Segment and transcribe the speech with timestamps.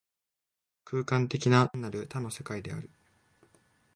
[0.83, 2.89] 空間的な、単なる多の世界である。